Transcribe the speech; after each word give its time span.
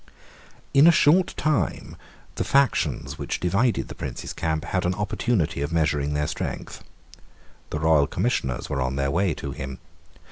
In 0.73 0.87
a 0.87 0.91
short 0.91 1.35
time 1.37 1.95
the 2.33 2.43
factions 2.43 3.19
which 3.19 3.39
divided 3.39 3.87
the 3.87 3.93
Prince's 3.93 4.33
camp 4.33 4.65
had 4.65 4.83
an 4.83 4.95
opportunity 4.95 5.61
of 5.61 5.71
measuring 5.71 6.15
their 6.15 6.25
strength. 6.25 6.83
The 7.69 7.79
royal 7.79 8.07
Commissioners 8.07 8.67
were 8.67 8.81
on 8.81 8.95
their 8.95 9.11
way 9.11 9.35
to 9.35 9.51
him. 9.51 9.77